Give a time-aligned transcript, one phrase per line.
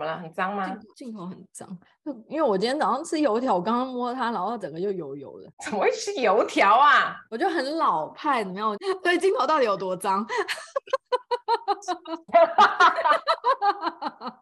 [0.00, 0.18] 么了？
[0.18, 0.74] 很脏吗？
[0.96, 1.68] 镜头很脏，
[2.28, 5.52] 因为我今天早上吃油条，我刚刚摸它，然后整个就油油的。
[5.64, 7.14] 怎么会吃油条啊？
[7.30, 8.74] 我就很老派，怎么样？
[9.04, 10.26] 对，镜头到底有多脏？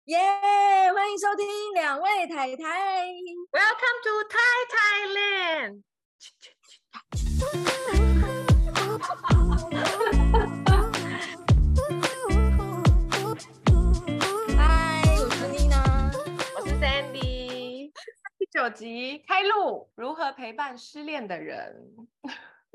[0.07, 3.07] 耶！yeah, 欢迎收听两位太太
[3.51, 5.83] ，Welcome to Thai Thailand。
[18.59, 21.77] 九集开录，如何陪伴失恋的人？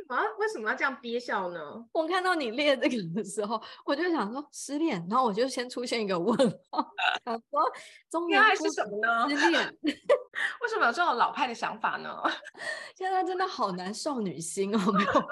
[0.08, 1.60] 啊，为什么要这样憋笑呢？
[1.92, 6.38] 我看到你列这个的时候，我就想说失恋，然后我就先出现一个问
[6.70, 6.86] 号，
[7.26, 7.72] 想说
[8.10, 9.30] 中年是什么呢？
[9.30, 12.16] 失恋， 为什么有这种老派的想法呢？
[12.96, 15.24] 现在真的好难少女心哦，没有办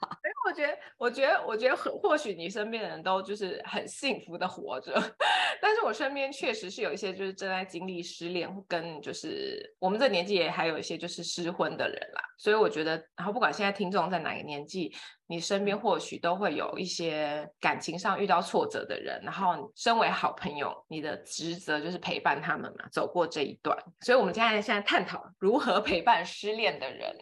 [0.00, 0.18] 法。
[0.24, 4.92] 因为我觉得，我觉得，我觉得，或许你身边的人都就是很幸福的活着，
[5.60, 12.22] 但是我身边确实是有一些就是正在经历失恋，跟就是我们这年纪也还有一些就是失婚的人啦。
[12.38, 14.94] 所以我觉得，然后不管现在听众在哪个年纪，
[15.26, 23.76] 你身边或许都会有一些感情上遇到挫折的人，然后身为好朋友，你的职责就是陪伴他们嘛，走过这一段。
[24.00, 27.16] 所以我们现在现在探讨如何陪伴失恋的人。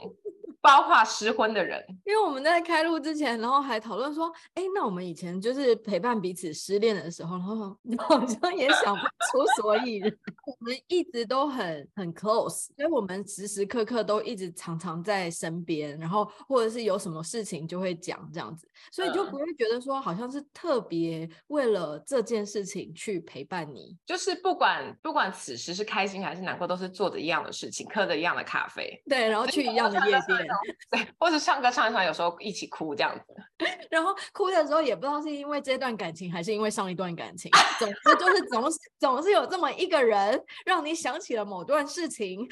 [0.65, 7.77] 包括失婚的人，因为我们在开录之前，然后还讨论说，哎，那我们以前就是陪伴彼此失恋的时候，然后
[8.09, 10.11] 好像也想不出所以然。
[10.47, 30.54] 我们一直都很很 close，所以我们时时刻刻都一直常常在身边，然后或者是有什么事情就会讲这样子，所以就不会觉得说好像是特别为了这件事情去陪伴你，就是不管不管此时是开心还是难过，都是做着一样的事情，喝着一样的咖啡，对，然后去一样的夜店。
[30.91, 33.35] 对，或者唱歌唱一唱，有时候一起哭这样子。
[33.91, 37.51] 然后哭的时候也不知道是因为这段感情，还是因为上一段感情。
[37.79, 42.47] 总之就是总是总是有这么一个人，让你想起了某段事情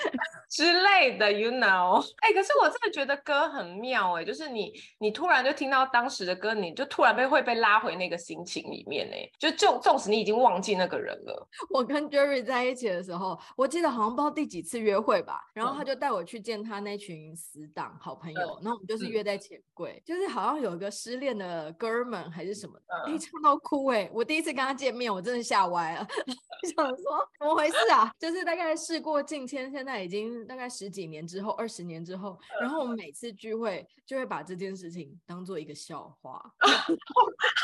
[0.50, 2.00] 之类的，you know。
[2.20, 11.48] 哎、欸，可是我真的觉得歌很妙哎、欸，就是你你突然就听到当时的歌，你就突然被会被拉回那个心情里面哎、欸，就就纵使你已经忘记那个人了。
[11.70, 17.91] 我跟 Jerry 在一起的时候，我记得好像不知道第几次约会吧，然后他就带我去见他那群死党。
[18.00, 24.10] 好朋友，然后我们就是约在钱柜，嗯、就是好像有一个失恋的哥们还是什么的，哎、嗯，唱到哭哎！
[24.12, 26.06] 我第一次跟他见面，我真的吓歪了，
[26.76, 28.12] 想说怎么回事啊？
[28.18, 36.94] 就是大概事过境迁，现在已经大概十几年之后，二十年之后，然后我们每次聚会就会把这件事情当做一个笑话，好，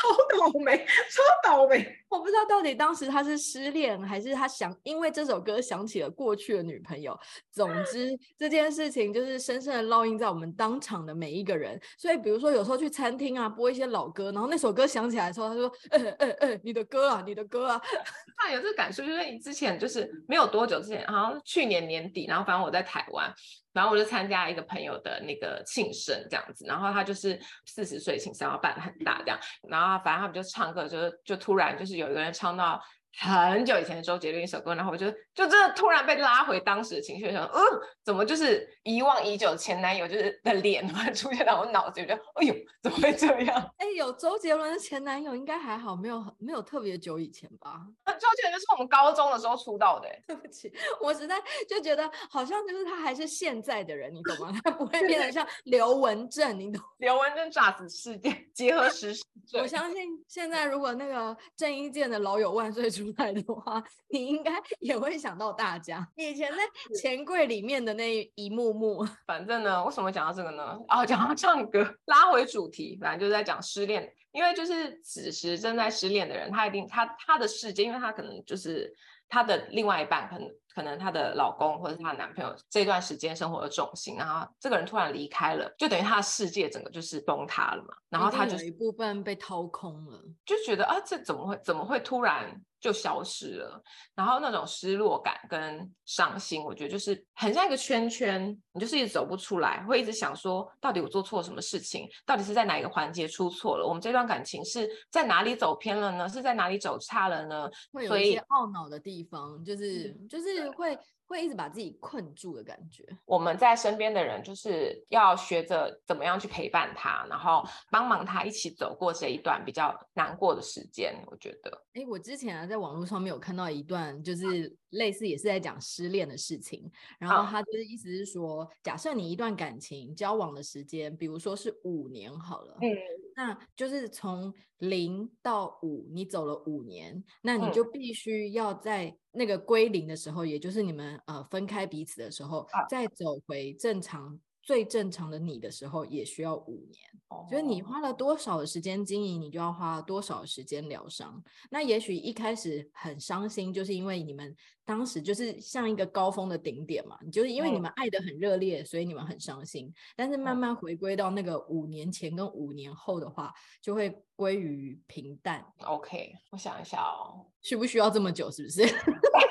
[0.01, 1.95] 好倒霉，超倒霉！
[2.09, 7.17] 我不知道到底当时他是失恋，还是他想因为这首歌想起了过去的女朋友。
[7.51, 17.81] 总之这件事情就是深深的烙印在我们当场的每一个人，所以比如说有时候去餐厅啊，播一些老歌，然后那首歌响起来的时候，他说：“嗯嗯嗯，你的歌啊，你的歌啊。”
[18.37, 23.33] 他有这个感受，就是你之前就是没有多久之前，好像去年年底，然后反正我在台湾，
[23.73, 32.81] 然后我就参加一个朋友的那个庆生这样子，然后他就是四十岁庆生，要办的很大这样，然后反正他们就唱歌，就就突然就是有一个人唱到。
[33.17, 37.61] 很久以前的周杰伦一首歌，然后我就就真的突然被拉回当时的情绪，想，嗯，
[38.03, 43.57] 怎么就是遗忘已久前男友就是的脸突然出现在我脑子里，就哎呦，怎么会这样？
[43.77, 47.81] 哎，有周杰伦的前男友应该还好，没有没有特别久以前吧？
[48.05, 50.07] 周杰伦是我们高中的时候出道的。
[50.27, 50.71] 对不起，
[51.01, 51.35] 我实在
[51.67, 54.53] 就觉得好像就是他还是现在的人，你懂吗？
[54.63, 56.81] 他不会变得像刘文正，你懂？
[56.99, 63.13] 刘文正诈死事件结合时事，我相信现在如果那个郑伊健的老友万岁出。
[63.17, 66.57] 来的话， 你应该也会想到大家以前在
[66.99, 69.05] 钱柜里面的那一幕幕。
[69.25, 70.79] 反正呢，为什么讲到这个呢？
[70.87, 74.11] 哦，讲到唱歌，拉回主题，反正就是在讲失恋。
[74.31, 78.93] 因为就是此时正在失恋的人，他一定他他的世界，因为他可能就是
[79.27, 87.89] 他的另外一半，可能可能他的老公或者是他的男朋友这段时间生活的重心，然后这个人突然离开了，就等于他的世界整个就是崩塌了嘛。
[88.07, 92.61] 然后他就有一部分被掏空了，就觉得啊，这怎么会怎么会突然？
[92.79, 93.83] 就消失了，
[94.15, 102.07] 然后那种失落感跟伤心，我觉得就是很像一个圈圈，你就是一直走不出来，会一直想说，到底我做错什么事情？
[102.25, 103.85] 到底是在哪一个环节出错了？
[103.85, 106.29] 我们这段感情是在哪里走偏了呢？
[106.29, 107.69] 是在哪里走差了呢？
[107.91, 110.97] 会有一些懊恼的地方，就是就是会。
[111.29, 113.05] 会一直把自己困住的感觉。
[113.25, 121.15] 我们在身边的人，就是要学着怎么样去陪伴他，然后帮忙他一起走过这一段比较难过的时间。
[121.27, 126.91] 我觉得，哎，我之前啊，在网络上面有看到一段，就是类似也是在讲失恋的事情。
[127.19, 132.89] 然后他就是意思是说，假设你一段感情交往的时间，比如说是五年好了，嗯，
[133.39, 144.37] 那就是从零到五，你走了五年，那你就必须要在那个归零的时候，嗯、也就是你们呃分开彼此的时候，啊、再走回正常。
[144.69, 147.03] 最正常的你的时候也需要五年，
[147.49, 151.43] 就是你花了多少的时间经营，你就要花多少时间疗伤。
[151.71, 154.55] 那也许一开始很伤心，就是因为你们
[154.85, 159.91] 当时就是像一个高峰的顶点嘛，就是因为你们爱得很热烈，所以你们很伤心。
[160.15, 163.51] 但是慢慢回归到那个五年前跟五年后的话，
[163.81, 165.65] 就会归于平淡。
[165.79, 168.51] OK，我想一下哦，需不需要这么久？
[168.51, 168.83] 是不是？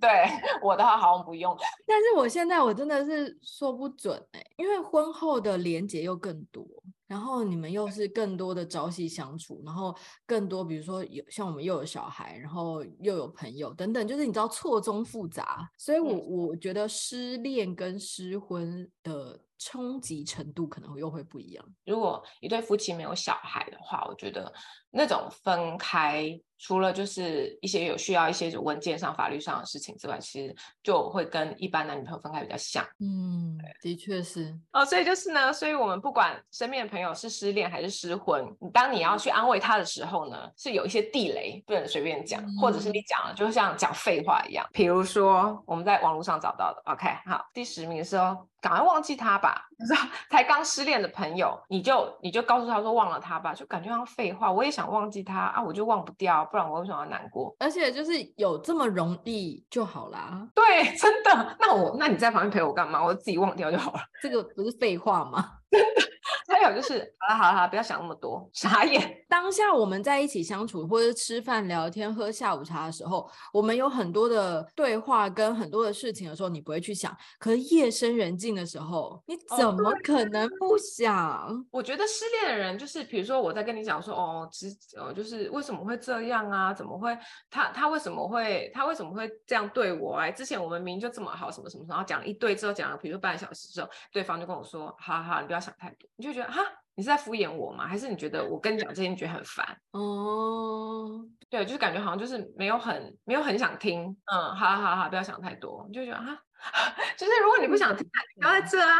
[0.00, 0.10] 对
[0.62, 1.56] 我的话好像不用，
[1.86, 6.66] 但是我现在我真的是说不准哎、欸，因为婚后的连结又更多，
[7.06, 9.94] 然后你们又是更多的朝夕相处，然后
[10.26, 21.64] 更多比如说有像我们又有小孩，然后又有朋友等等，就是你知道错综复杂，所以我我觉得失恋跟失婚的冲击程度可能又会不一样。
[21.84, 24.52] 如果一对夫妻没有小孩的话，我觉得
[24.90, 26.40] 那种分开。
[26.58, 32.84] 除了就是一些有需要一些文件上、法律上的事情之外，其实就会跟一般男女朋友分开比较像。
[33.00, 34.56] 嗯，的确是。
[34.72, 44.66] 哦，所以就是呢，所以我们不管身边的朋友是失恋还是失婚，你当你要去安慰他的时候呢，是有一些地雷，不能随便讲，嗯、或者是你讲了就像讲废话一样。
[44.72, 48.46] 比如说我们在网络上找到的，OK，好，第十名的时候。
[48.62, 49.98] 赶快忘记他吧，你知道，
[50.30, 54.52] 才刚失恋的朋友，你就你就告诉他说忘了他吧，就感觉像废话。
[54.52, 57.56] 我也想忘记他啊，我就忘不掉，不然我为什么要难过？
[57.58, 60.46] 而且就是有这么容易就好啦。
[60.54, 61.56] 对， 真的。
[61.58, 63.02] 那我那你在旁边陪我干嘛？
[63.02, 64.00] 我自己忘掉就好了。
[64.22, 65.42] 这个不是废话吗？
[65.72, 66.02] 真的。
[66.48, 69.24] 还有就是，好了好了好了，不要想那么多，傻眼。
[69.28, 77.16] 当下我们在一起相处，或者吃饭聊天、喝下午茶的时候，我们有很多的对话跟很多的事情的时候，你不会去想。
[77.38, 81.46] 可是夜深人静的时候，你怎么可能不想？
[81.48, 86.74] 哦、我觉得失恋的人，就是比如说我在跟你讲说，哦，其实哦，就是为什么会这样啊？
[86.74, 87.16] 怎么会？
[87.50, 90.16] 他他为什么会他为什么会这样对我？
[90.16, 96.62] 哎，之前我们明明就这么好，什么什么，然后讲了一堆之后，讲了比如说半个小时之后，对方就跟我说，好好，你不要想太多，你就觉得哈。
[96.94, 97.86] 你是在敷衍我吗？
[97.88, 99.66] 还是你觉得我跟你讲这些你觉得很烦？
[99.92, 104.14] 哦，对，就是感觉好像就是没有很没有很想听。
[104.30, 105.86] 嗯，好好好，不要想太多。
[105.88, 106.38] 你就觉得哈，
[107.16, 108.06] 就是如果你不想听，
[108.38, 108.98] 不要在这啊。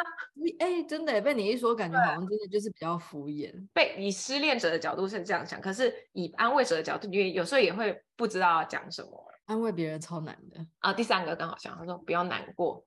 [0.59, 3.53] 哎、欸，真的被你一说，感觉好像真的就是比较敷衍。
[3.75, 9.11] 被以失恋者的角度是这样想，可是以安慰者的角度，你有时候也会不知道要讲什么。
[9.45, 10.95] 安慰别人超难的啊。
[10.95, 12.83] 第三个刚好想他说不要难过。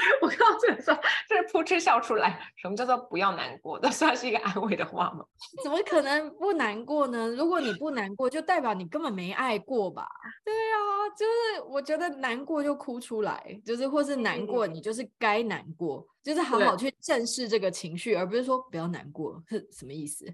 [0.22, 0.98] 我刚刚这个时候
[1.28, 2.40] 就是扑哧笑出来。
[2.56, 3.78] 什么叫做不要难过？
[3.80, 5.24] 这算是一个安慰的话吗？
[5.62, 7.28] 怎么可能不难过呢？
[7.28, 10.08] 如果你不难过，就代表你根本没爱过吧？
[10.44, 20.26] 对啊，就是我觉得难过就哭出来，就是或是难过，你就是该难过，就是好好去正视这个情绪，而不是说不要难过，是什么意思？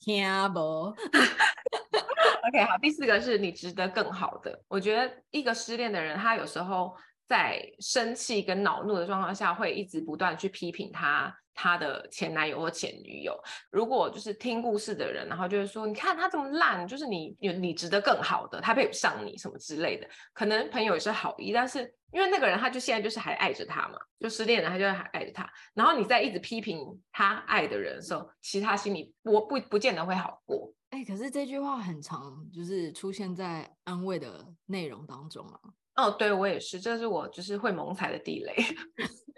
[0.00, 4.62] 听不？OK，好，第四个是你值得更好的。
[4.68, 6.94] 我觉得一个失恋的人，他有时候。
[7.28, 13.38] 在生气跟恼怒的状况下，会一直不断去批评他他的前男友或前女友。
[13.70, 20.08] 如果就是听故事的人，然后就是说，你看他这么烂，就是你有你值得更好的，他配不上你什么之类的。
[20.32, 25.46] 可能朋友也是好意，但是因为那个人他就现在就是还爱着他嘛，就失恋了，他就还爱着他。
[25.74, 26.80] 然后你再一直批评
[27.12, 30.72] 他爱的人的时候，其实他心里我不不见得会好过。
[30.90, 35.60] 哎、可是这句话很常，就是出现在安慰的内容当中啊。
[35.98, 38.54] 哦，对，我也是，这是我就是会蒙踩的地雷。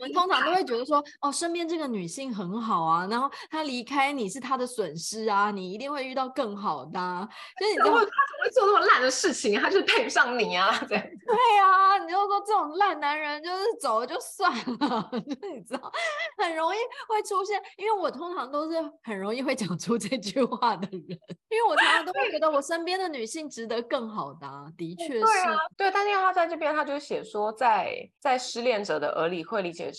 [0.00, 7.28] 我们通常都会觉得说，哦，身边这个女性很好啊，然后她离开你是她的损失啊，你一定会遇到更好的啊。
[7.58, 9.60] 就是你就会，他怎么会做那么烂的事情？
[9.60, 10.98] 他就是配不上你啊，对。
[10.98, 15.92] 对啊，你就说这种烂男人就是走了就算了， 就是你知道，
[16.38, 25.20] 很容易会出现，因为我通常都是很容易会讲出这句话的人，因为我常常都会觉得我身边的女性值得更好的啊，的确是。
[25.20, 29.89] 对啊，对，但是他在这边他就写说在，在在失恋者的耳里会理解。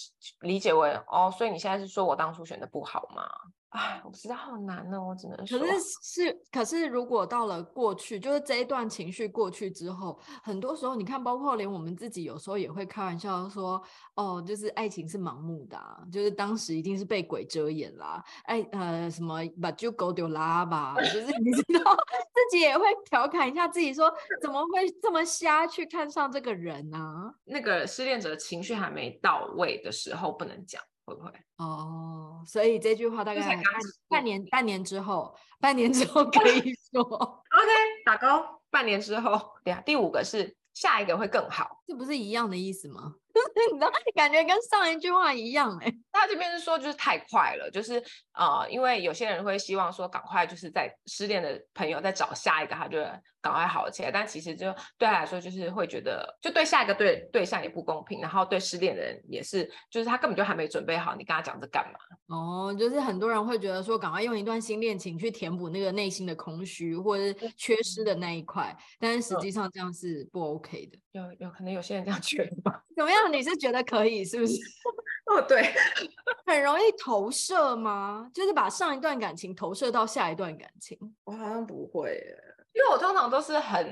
[0.42, 3.24] 理解为哦，所以你现在是说我当初选的不好吗？
[3.72, 5.58] 哎，我知道好难呢，我只能说。
[5.58, 13.82] 可是是，可是如果到了过去，就是这一段情绪过去之后，很多时候你看，包括连我们自己有时候也会开玩笑说，
[14.16, 21.96] 哦，就是爱情是盲目的啊，就是当时一定是被鬼遮眼啦，哎呃什么把就狗丢拉吧，就是你知道
[22.36, 26.98] 自己也会调侃一下自己说，怎么会这么瞎去看上这个人呢？
[26.98, 27.34] 啊？
[27.46, 30.82] 那个失恋者的情绪还没到位的时候不能讲。
[31.06, 32.44] 会不会哦？
[32.46, 33.64] 所以这句话大概半
[34.08, 37.72] 半年半年之后，半年之后 可以说 OK
[38.06, 38.62] 打勾。
[38.72, 43.16] 半年之后，对啊，第五个是下一个会更好，这不是一样的意思吗？
[43.70, 45.98] 你知道，感觉跟上一句话一样哎、欸。
[46.14, 52.98] 他这边是说就是太快了，就是呃，因为有些人会希望说赶快就是在失恋的朋友再找下一个，他就
[53.42, 54.12] 赶快好起来。
[54.12, 62.00] 但其实就对他来说，就是会觉得就对下一个对对象也不公平，然后对失恋的人也是，就是他根本就还没准备好，你跟他讲这干嘛？
[62.36, 70.98] 哦，就是很多人会觉得说，赶快用一段新恋情去填补那个内心的空虚或者是缺失的那一块，但是实际上这样是不 OK 的。
[71.12, 72.84] 有有可能有些人这样觉得吧？
[72.96, 73.32] 怎么样？
[73.32, 74.54] 你是觉得可以是不是？
[75.28, 75.62] 哦，对，
[76.46, 78.30] 很容易投射吗？
[78.34, 80.98] 就是把上一段感情投射到下一段感情？
[81.26, 82.38] 我好像不会耶，
[82.74, 83.88] 因为我通常都是很，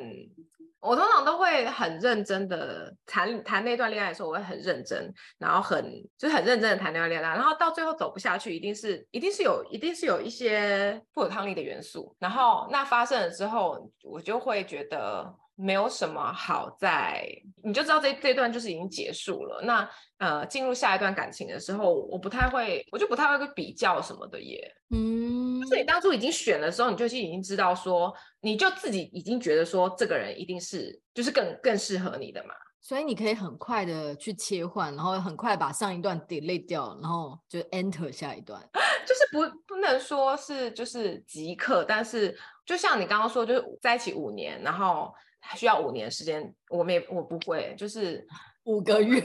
[0.79, 5.83] 我通常都会很认真的谈谈那段恋爱的时候，我会很认真，然后很
[6.17, 15.36] 就是很认真的谈那段恋爱，然后到最后走不下去，一定是一定是有一定是有一些不可抗力的元素，然后那发生了之后，我就会觉得。
[15.62, 17.21] 没有什么好在，
[17.62, 19.62] 你就知道这这段就是已经结束了。
[19.62, 24.74] 那呃，进入下一段感情的时候，我不太会，我就不太会去比较什么的耶。
[24.91, 32.53] 嗯，就是你当初已经选的时候，你就已经知道说，你就自己已经觉得说，这个人一定是就是更更适合你的嘛。
[32.81, 38.61] 所以你可以很快的去切换，然后很快把上一段 delete 掉，然后就 enter 下一段。
[39.05, 45.13] 就是不不能说是就是即刻，但是就像你刚刚说，就是在一起五年，然后。
[45.41, 48.23] 还需要五年时间，我们也我不会，就是
[48.65, 49.23] 五个月，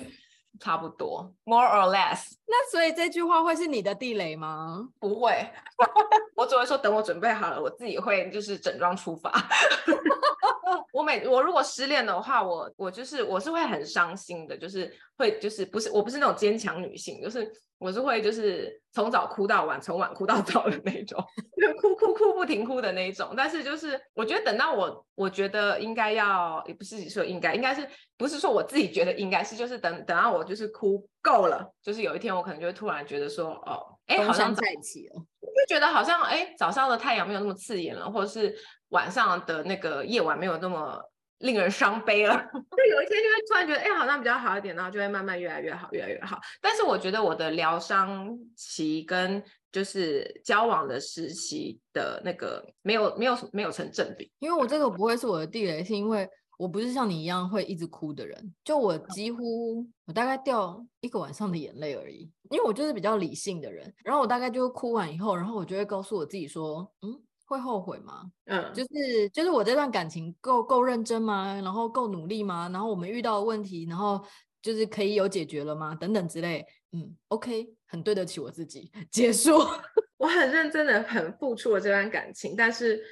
[0.60, 2.32] 差不多，more or less。
[2.46, 4.88] 那所以这句话会是你的地雷吗？
[5.00, 5.46] 不会，
[6.36, 9.32] 我只会说等我准备好了，我自己会就是整装出发。
[10.92, 17.50] 我每我如果失恋的话，我我就是我是会很伤心的，就是会就是不是我不是那种坚强女性，就是
[17.84, 21.22] 我是会就是从早哭到晚，从晚哭到早的那种，
[21.60, 23.34] 就哭哭哭不停哭的那种。
[23.36, 27.86] 但是就是我觉得等到我我觉得应该要，也不是说应该，应该是
[28.16, 38.56] 不是说我自己觉得应该是，就是等等到我就是哭够了，就是有一天我可能就会突然觉得说，哦，哎，好像在一起了，就觉得好像哎早上的太阳没有那么刺眼了，或者是。
[38.90, 41.02] 晚上的那个夜晚没有那么
[41.38, 46.40] 令人伤悲了， 就有一天就会突然觉得，哎、欸，好像比较好一点，然后就会慢慢越来越好，越来越好。
[46.60, 67.20] 但是我觉得我的疗伤期跟就是交往的时期的那个没有没有没有成正比，因为我这个不会是我的地雷，是因为我不是像你一样会一直哭的人，就我几乎我大概掉一个晚上的眼泪而已，因为我就是比较理性的人，然后我大概就哭完以后，然后我就会告诉我自己说，嗯。
[67.44, 68.30] 会后悔吗？
[68.46, 71.54] 嗯，就是就是我这段感情够够认真吗？
[71.62, 72.68] 然后够努力吗？
[72.72, 74.24] 然后我们遇到的问题，然后
[74.62, 75.94] 就是可以有解决了吗？
[75.94, 76.66] 等等之类。
[76.92, 78.90] 嗯，OK，很对得起我自己。
[79.10, 79.58] 结束，
[80.18, 83.02] 我很认真的很付出了这段感情，但是。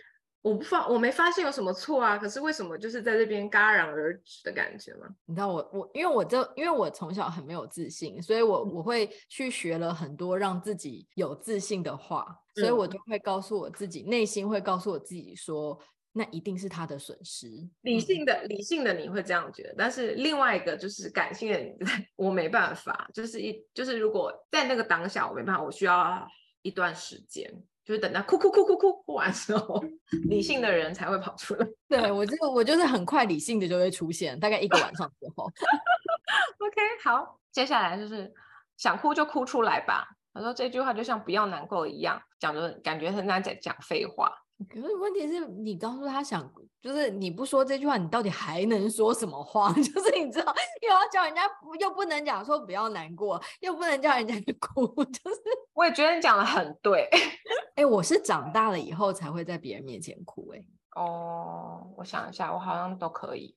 [0.43, 5.07] 我不发，我没发现有什么错啊，可是为什么就是在这边戛然而止的感觉吗？
[5.25, 15.79] 你知道我我因为我这因为我从小很没有自信，所以我我会去学了很多让自己有自信的话，所以我就会告诉我自己，内心会告诉我自己说，
[16.13, 17.47] 那一定是他的损失。
[17.83, 21.73] 理性的理性的你会这样觉得，但是另外一个就是感性的你，
[22.17, 26.27] 我没办法，就是一就是如果在那个当下我没办法，我需要
[26.63, 27.49] 一段时间。
[27.85, 29.83] 就是等到哭哭哭哭哭哭完之后，
[30.29, 31.67] 理性的人才会跑出来。
[31.89, 35.45] 对，我就我就是很快理性的就会出现，大概一个晚上之后。
[36.59, 38.33] OK，好，接下来就是
[38.77, 40.07] 想哭就哭出来吧。
[40.35, 44.33] 他说这句话就像不要难过一样，讲的感觉很难在讲废话。
[44.69, 46.51] 可是问题是你告诉他想，
[46.81, 49.73] 就是你不说这句话，你到底还能说什么话？
[49.75, 51.43] 就是你知道，又要叫人家，
[51.81, 54.87] 又不能讲说不要难过，又不能叫人家去哭。
[55.05, 55.41] 就是
[55.75, 57.09] 我也觉得你讲的很对。
[57.75, 60.59] 哎、欸，我是长大了以后才会在别人面前哭、欸。
[60.59, 60.65] 哎，
[61.03, 63.55] 哦，我想一下，我好像都可以，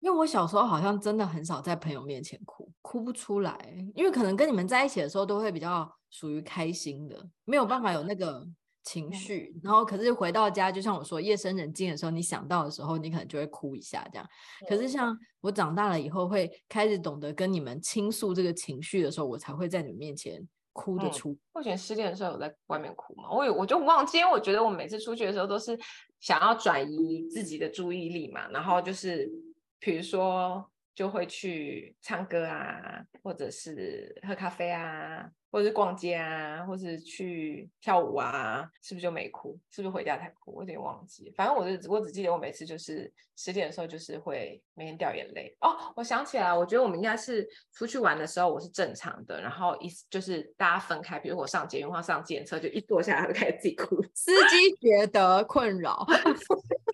[0.00, 3.74] 因为我小时候好像真的很少在朋友面前哭，哭不出来。
[3.94, 8.46] 因为可能跟你们在一起的时候都会比较属于开心的，没有办法有那个。
[8.82, 14.28] 情绪，然后可是回到家，就像我说，夜深人静的时候，你想到的时候，你可能就会哭一下这样。
[14.68, 21.38] 可是像我长大了以后，会开始懂得跟你们倾诉这个情绪的时候，我才会在你们面前哭得出。
[21.52, 23.30] 我以前失恋的时候有在外面哭吗？
[23.30, 25.78] 我有，我就忘记，因为我觉得我每次出去的时候都是
[26.20, 29.30] 想要转移自己的注意力嘛，然后就是
[29.78, 35.30] 比如说就会去唱歌啊，或者是喝咖啡啊。
[35.52, 39.54] 或者是逛街啊，或者是去跳舞啊，是不是就没哭？
[39.70, 40.50] 是不是回家才哭？
[40.50, 41.30] 我有点忘记。
[41.36, 45.54] 反正我就我只记得我每次就是十点的时候，就是会每天掉眼泪。
[45.60, 54.02] 哦，我想起来，我觉得我们应该是出去玩的时候，我是正常的，然后一就是大家分开，比如我上捷运或上计程车，就一坐下来 就开始自己哭。
[54.14, 56.06] 司机觉得困扰。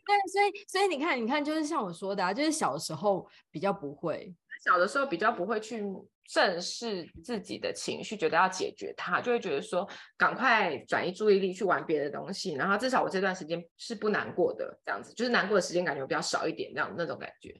[0.08, 4.34] 对，所以所以你看，你看，就是像我说的啊，就是小时候比较不会，
[4.64, 5.84] 小的时候比较不会去
[6.24, 9.86] 正视自己的情绪，觉得要解决它，就会觉得说
[10.16, 17.52] 赶快转移注意力去玩别的东西，然后至少我这段时间是不难过的，这样子，就是难过的时间感觉比较少一点，这样那种感觉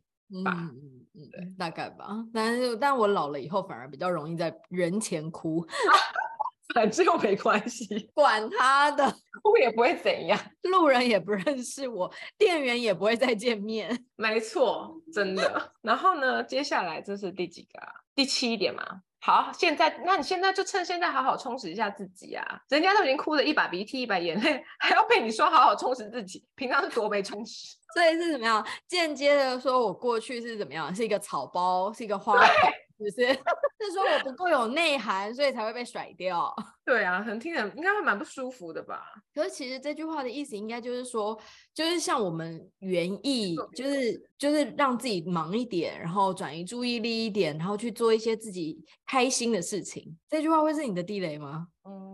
[0.42, 0.52] 吧。
[0.54, 2.08] 嗯嗯嗯，对，大概吧。
[2.32, 5.66] 但是，但我老了以后，反而比较容易在人前哭。
[6.74, 9.04] 反正又没关系， 管他的，
[9.42, 14.06] 哭也不会怎样，路人也不认识我，店员也不会再见面。
[14.16, 15.72] 没错，真的。
[15.82, 17.88] 然后呢，接下来这是第几个啊？
[18.14, 19.02] 第七点嘛。
[19.20, 22.62] 好，现在那你现在就趁现在好好充实一下自己啊！
[22.68, 27.76] 人家都已经哭得一把鼻涕一把眼泪，还要被你说好好充实自己，平常是多没充实。
[27.94, 28.64] 所以是怎么样？
[28.86, 30.94] 间接的说，我过去是怎么样？
[30.94, 32.52] 是一个草包，是一个花是
[32.96, 33.38] 不是？
[33.86, 36.54] 是说我不够有内涵，所以才会被甩掉。
[36.84, 39.02] 对啊，可能听着应该会蛮不舒服的吧。
[39.34, 41.38] 可是其实这句话的意思应该就是说，
[41.74, 50.16] 就是像我们原意，就是就是让自己忙一点，然后转移注意力一点，然后去做一些自己开心的事情。
[50.28, 51.68] 这句话会是你的地雷吗？
[51.84, 52.07] 嗯。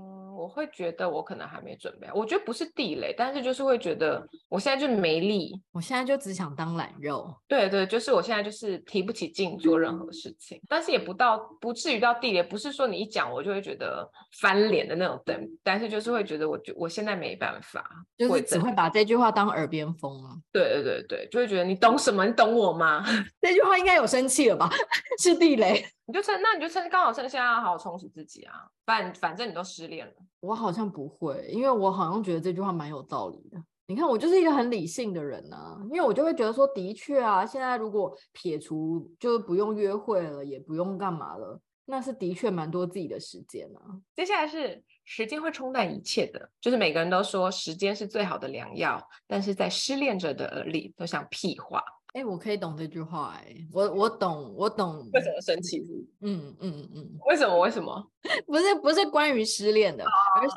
[0.44, 7.34] 我会觉得我可能还没准备，我觉得不是地雷，但是就是会觉得我现在就没力，我现在就只想当懒肉。
[7.48, 14.06] 对对，就是我现在就是提不起劲做任何事情，但是也不到不至于到地雷，不是说你一讲我就会觉得
[14.38, 17.82] 翻脸的那种等，但是就是会觉得我就我现在没办法，
[18.18, 20.36] 就是只会把这句话当耳边风啊。
[20.52, 22.26] 对对对对，就会觉得你懂什么？
[22.26, 23.02] 你懂我吗？
[23.40, 24.68] 这句话应该有生气了吧？
[25.18, 25.82] 是地雷。
[26.06, 30.12] 你就趁，那你就趁刚好趁现在好好充实自己啊，反反正你都失恋了。
[30.40, 33.58] 我好像不会，因为我好像觉得这句话蛮有道理的。
[33.86, 43.80] 你看，我就是一个很理性的人啊，因为我就会觉得说，的确啊，现在如果撇除，就是不用约会了，也不用干嘛了，那是的确蛮多自己的时间啊。
[44.14, 51.82] 接下来是时间会冲淡一切的，就是每个人都说时间是最好的良药，但是在失恋者的耳里都像屁话。
[52.14, 55.82] 哎、欸，我可以懂这句话哎、欸，我我懂，我懂为什么生气？
[56.20, 57.58] 嗯嗯嗯，为什么？
[57.58, 58.08] 为什么？
[58.46, 60.04] 不是不是关于失恋的，
[60.40, 60.54] 而是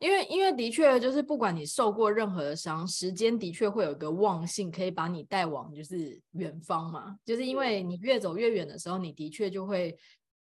[0.00, 7.14] 因为因为的确就是不管你受过任何的伤，时间的确会有一个忘性，可以把你带往就是远方嘛。
[7.24, 9.96] 就是因为你越走越远的时候，你的确就会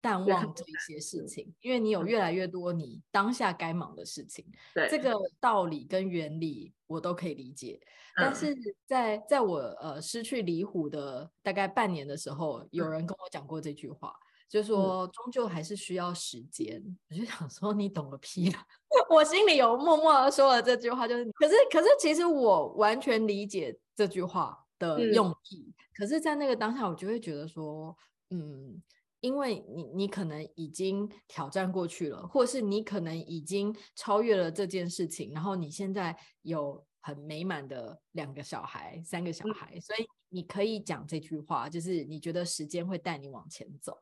[0.05, 4.45] 淡忘这一些事情，因为你有越来越多你当下该忙的事情。
[4.75, 7.81] 对，这个道理跟原理我都可以理解。
[8.15, 8.55] 但是
[8.87, 16.77] 在在我呃失去李虎的大概半年的时候，有人跟我讲过这句话，嗯、就是说终究还是需要时间。
[16.85, 18.63] 嗯、我就想说你懂个屁啊！
[19.09, 25.65] 我心里有默默的说了这句话，就是可是可是其实我完全理解这句话的用意。
[25.67, 27.97] 嗯、可是，在那个当下，我就会觉得说，
[28.29, 28.83] 嗯，
[29.25, 36.85] 因为你你可能已经挑战过去了，或是你可能已经超越了这件事情，然后你现在有。
[37.07, 43.95] 很美满的两个小孩，三个小孩，嗯、所以你可以讲这句话，就是你觉得时间会带你往前走，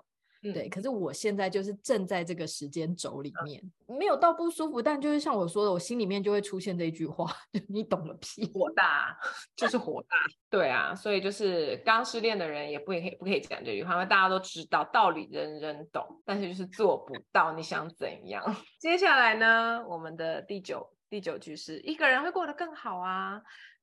[0.43, 0.69] 嗯、对。
[0.69, 7.33] 可是我现在就是正在这个时间轴里面，嗯、没有到不舒服，但就是像我说的，我心里面就会出现这句话，
[7.69, 9.17] 你懂了屁，火大，
[9.57, 10.17] 就是火大，
[10.51, 10.95] 对啊。
[10.95, 17.53] 所以就是刚失恋的人也不可以不可以讲这句话，因为大家都知道道理，人人懂，但是就是做不到。
[17.53, 18.43] 你想怎样？
[18.79, 20.89] 接下来呢，我们的第九。
[21.11, 23.39] 第九句是一个人会过得更好啊。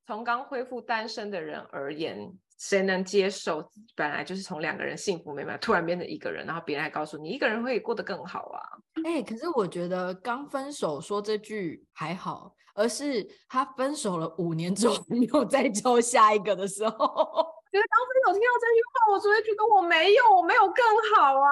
[0.08, 2.17] 从刚恢复单身的人而言，
[2.60, 3.63] 谁能接受
[3.95, 8.60] 本来就是从两个人幸福美满，突然变成一个人，然后别人还告诉你一个人会过得更好啊？
[9.06, 21.50] 哎、欸，可是我觉得刚分手说这句还好，而是他分手了五年之后没有再交下一个的时候，觉得刚分手听到这句话，我只会觉得我没有，我没有更好啊。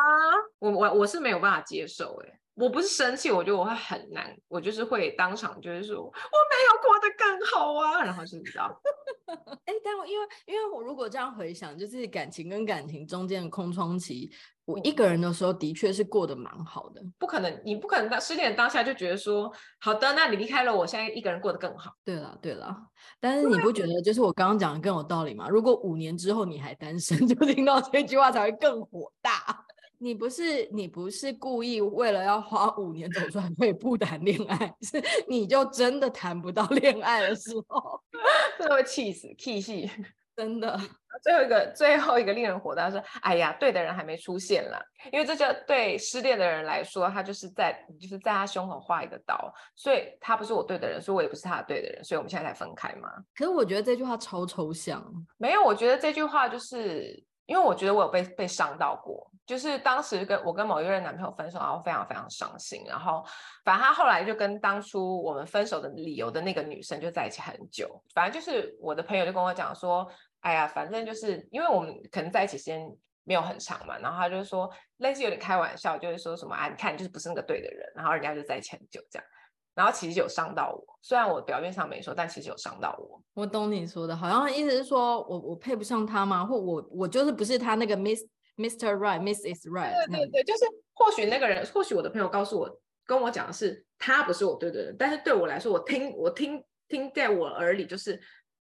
[0.60, 2.39] 我我我是没有办法接受哎、欸。
[2.58, 8.82] 我不是生气，我觉得我会很难，我就是会当场就是说我没有过得更好啊，然后就知道，
[9.28, 14.32] 哎、欸，但我因为因为我如果这样回想，就是感情跟感情中间的空窗期，
[14.65, 17.02] 我一个人的时候的确是过得蛮好的。
[17.20, 21.93] 不可能，你不可能当失恋当下就觉得说好的，那你离开了，我现在一个人过得更好。
[22.04, 22.76] 对了对了，
[23.20, 25.48] 但是你不觉得就是我刚刚讲的更有道理吗？
[25.48, 29.63] 如果五年之后你还单身， 就听到这句话才会更火大。
[30.00, 38.00] 你不是你不是故意为了要花五年走出来，可以不谈恋爱，是你就真的谈不到恋爱的时候，
[38.60, 39.74] 这会气死，气死，
[40.38, 40.80] 真的。
[41.24, 44.80] 最后一个最后一个令人火大是，哎呀，对的人还没出现啦，
[45.12, 53.10] 因为这就对失恋的人来说，他就是在就是在他胸口画一个刀，所以他不是我对的人，所以我也不是他的对的人，所以我们现在才分开嘛。
[53.36, 55.04] 可是我觉得这句话超抽象，
[55.38, 57.24] 没有，我觉得这句话就是。
[57.48, 63.26] 因为我觉得我有被被伤到过，就是当时跟我跟某一任男朋友分手，然后非常非常伤心，然后
[63.64, 70.06] 反正他后来就跟当初我们分手的理由的那个女生就在一起很久，反正就是我的朋友就跟我讲说，
[70.42, 72.86] 哎呀，反正就是因为我们可能在一起时间
[73.24, 79.26] 没有很长嘛，然后他就说类似有点开玩笑，就是说什么啊，你看你就是不是那个对的人，然后人家就在一起很久这样。
[79.74, 83.22] 然后其实有伤到我，虽然我表面上没说，但其实有伤到我。
[83.36, 86.44] 我懂你说的，好像意思是说我我配不上他吗？
[86.44, 88.26] 或我我就是不是他那个 Miss
[88.58, 88.98] Mr.
[88.98, 89.70] Right Mrs.
[89.70, 89.93] Right？
[90.08, 98.20] 对对对，就是或许那个人，或许我的朋友告诉我，跟我讲的是他不是我对的人，但是对我来说，我听我听听在我耳里就是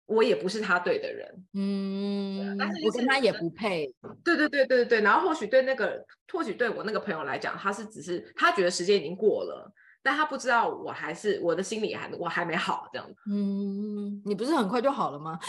[0.07, 1.47] 我也不是他对的人。
[1.55, 3.87] 嗯，但是我跟他也不配。
[4.25, 9.73] 对对对对对，然后或许对那个或许对我那个朋友来讲，他是只是他觉得时间已经过了。
[10.03, 13.15] 但他不知道，我还是我的心里还我还没好这样子。
[13.31, 15.39] 嗯，你不是很快就好了吗？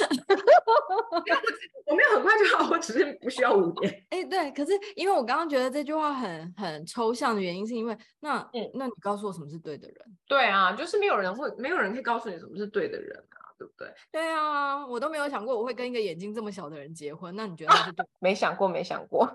[1.86, 3.92] 我没有很快就好，我只是不需要五年。
[4.10, 9.98] 哎、欸，对，可是因为我刚刚觉得这句话很很抽象的原因，是因为那嗯，那你告诉我什么是对的人？
[10.28, 13.94] 对啊，就是没有人会，没有人可以告诉你什么是对的人啊，对不对？
[14.12, 17.36] 对啊，我都没有想过我会跟一个眼睛这么小的人结婚。
[17.36, 18.06] 那你觉得他是对？
[18.20, 19.28] 没想过，没想过。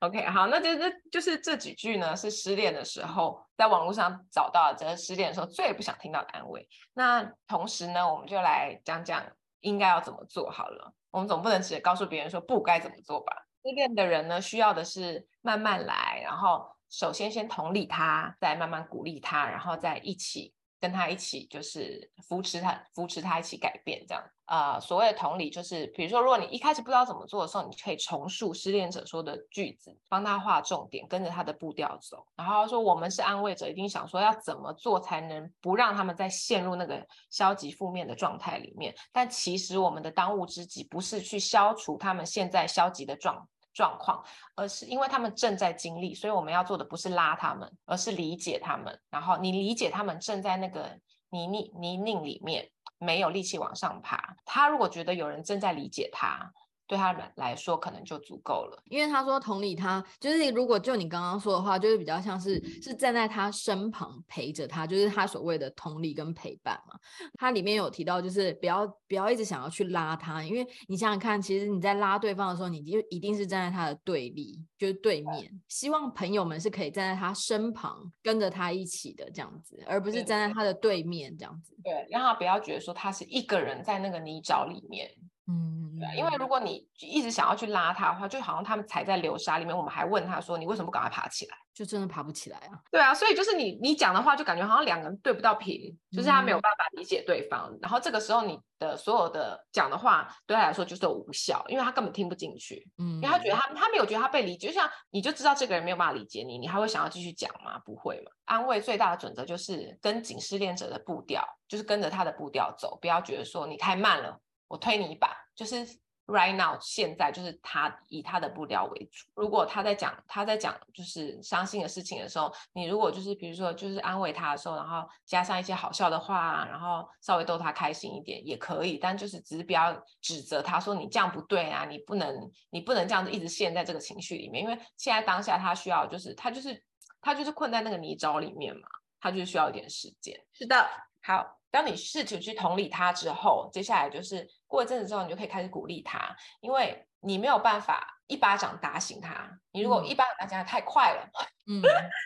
[0.00, 6.68] OK，好，那这这就是这几句呢，是失恋的时候在网络上找到的，这失恋的时候最不想听到的安慰。
[6.94, 9.24] 那同时呢，我们就来讲讲
[9.60, 10.92] 应该要怎么做好了。
[11.10, 13.32] 我们总不能只告诉别人说不该怎么做吧？
[13.64, 20.54] 失恋的人呢，需要的是慢慢来，然后首先先同理他，再慢慢鼓励他，然后再一起。
[20.80, 24.22] 跟他一起，就是扶持他，扶持他一起改变，这样。
[24.46, 32.24] 呃，所谓的同理，就是比如说，如果你一开始不知道怎么做的时候，你可以重述失恋者说的句子，帮他画重点，跟着他的步调走。
[32.34, 38.94] 然后说，我们是安慰者，一定想说要怎么做才能不让他们再陷入那个消极负面的状态里面。
[39.12, 44.22] 但其实我们的当务之急不是去消除他们现在消极的状状况，
[44.54, 48.98] 而是因为他们正在经历，所以我们要做的不是拉他们，而是理解他们。
[49.10, 50.98] 然后你理解他们正在那个
[51.30, 54.36] 泥泞泥泞里面，没有力气往上爬。
[54.44, 56.52] 他如果觉得有人正在理解他。
[56.88, 66.98] 对他们来说可能就足够了，因为他说同理他，就是如果就你刚刚说的话，就是比较像是是站在他身旁陪着他，就是他所谓的同理跟陪伴嘛。
[67.34, 75.52] 他里面有提到，就是不要不要一直想要去拉他，因为你想想看，其实你在拉对方的时候，你就一定是站在他的对立，就是对面。
[75.68, 81.76] 希望朋友们是可以站在他身旁，跟着他一起的这样子，而不是站在他的对面这样子。
[81.84, 85.10] 对，让他不要觉得说他是一个人在那个泥沼里面。
[85.50, 92.76] 嗯，对，因为如果你一直想要去拉他的话，就好像他们踩在流沙里面，我们还问他说：“你为什么不赶快爬起来？”就真的爬不起来啊。
[92.90, 97.70] 对啊，所以就是你你讲的话，就感觉好像两个人对不到频，就是他没有办法理解对方。
[97.72, 102.86] 嗯、然后这个时候你的所有的讲的话对他来说就是无效，因为他根本听不进去。
[102.98, 107.78] 嗯，因为他觉得他他没有觉得他被理解，就像你就知道这个人没有办法理解你，你还会想要继续讲吗？
[107.86, 108.30] 不会嘛。
[108.44, 114.38] 安慰最大的准则就是跟紧失恋者的步调，就是跟着他的步调走，不要觉得说你太慢了。
[114.68, 115.84] 我推你一把，就是
[116.26, 119.26] right now，现在就是他以他的步调为主。
[119.34, 136.84] 如果他在讲他在讲就是伤心的事情的时候，你如果就是比如说就是安慰他的时候，然后加上一些好笑的话，然后稍微逗他开心一点也可以，但就是只是不要指责他说你这样不对啊，你不能你不能这样子一直陷在这个情绪里面，因为现在当下他需要就是他就是
[137.22, 138.86] 他就是困在那个泥沼里面嘛，
[139.18, 140.38] 他就是需要一点时间。
[140.52, 140.86] 是的，
[141.22, 141.57] 好。
[141.70, 149.50] 当你试图去同理他之后，接下来就是过一阵子之后，你就可以开始鼓励他，因为你没有办法一巴掌打醒他。
[149.72, 151.28] 你如果一巴掌打醒他太快了，
[151.70, 151.80] 嗯，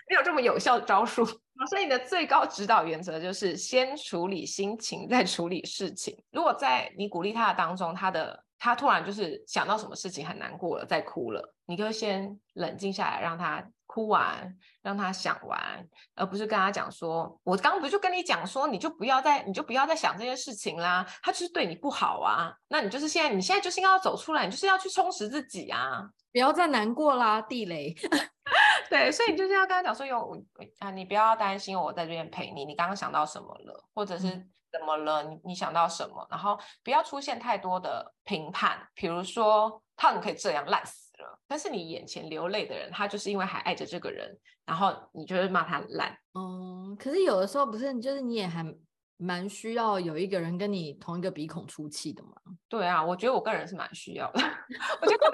[0.08, 1.24] 没有这么有效的招数。
[1.70, 6.16] 所以你的最高指导原则就是先处理心情，再处理事情。
[6.32, 13.62] 如果在你鼓励他的当中，他的他突然就是想到什么事情很难过了，在哭了，你就先冷静下来，让他。
[13.84, 21.06] 哭完，让他想完，而不是跟他讲说：“我刚不就跟你讲说，你就不要再，你就不要再想这些事情啦。
[21.22, 27.94] 他就是对你不好啊，那你就是现在，你现在就是要走出来，你就是要去充实自己啊，不要再难过啦，地雷。
[28.88, 30.42] 对，所以你就是要跟他讲说：有
[30.78, 32.64] 啊，你不要担心，我在这边陪你。
[32.64, 34.48] 你刚刚想到什么了，或者是怎
[34.84, 35.22] 么了？
[35.22, 36.26] 你你想到什么？
[36.30, 46.16] 然后不要出现太多的评判，比如说他怎么可以这样烂死了。”但是你眼前流泪的人，他就是因为还爱着这个人，然后你就是骂他烂。
[46.34, 48.64] 嗯，可是有的时候不是，就是你也还
[49.18, 52.32] 蛮需要有一个人跟你同一个鼻孔出气的嘛。
[52.68, 54.40] 对啊，我觉得我个人是蛮需要的。
[55.00, 55.32] 我觉得，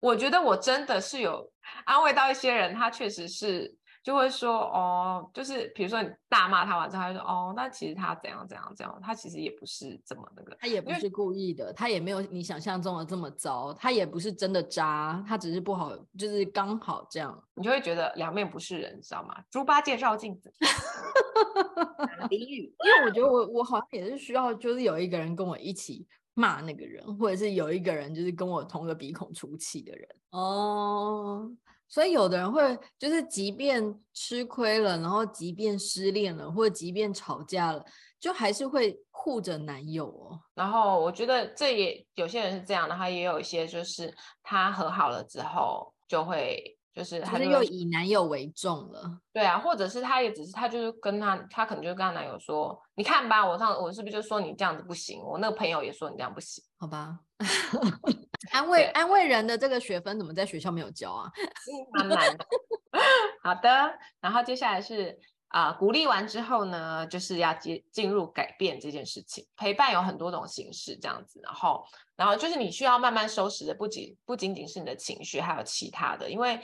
[0.00, 1.50] 我觉得我真的是有
[1.84, 19.36] 安慰到一些人，他确实是就会说哦，就是比如说你大骂他完之后，他就说哦，那其实他怎样怎样怎样，他其实也不是这么那个，他也不是故意的，他也没有你想象中的这么糟，他也不是真的渣，他只是不好，就是刚好这样，你就会觉得两面不是人，你知道吗？
[19.50, 20.50] 猪八戒照镜子，
[22.30, 31.50] 俚语， 因为我觉得我我好像也是需要，就是有一个人跟我一起骂那个人，或者是有一个人就是跟我同个鼻孔出气的人哦。
[31.90, 37.84] 所以有的人会就是，即便吃亏了，然后即便失恋了，或者即便吵架了，
[38.20, 40.40] 就还是会护着男友哦。
[40.54, 49.18] 然后我觉得这也有些人是这样的，然后也有一些就是他和好了之后就会就是他就又以男友为重了。
[49.32, 55.20] 对啊，或者是他也只是他就是跟他他可能就跟他男友说，你看吧，我上我是不是就说你这样子不行？
[55.24, 57.18] 我那个朋友也说你这样不行，好吧。
[58.50, 61.30] 安慰安慰人的这个学分怎么在学校没有教啊？
[61.92, 62.46] 蛮难的。
[63.42, 69.46] 好的，然后接下来是啊、呃，鼓励完之后呢，就是要接进入改变这件事情。
[69.56, 71.84] 陪伴有很多种形式，这样子，然后
[72.16, 76.60] 然后就是你需要慢慢收拾的，不仅不仅仅是你的情绪，还有其他的，因为。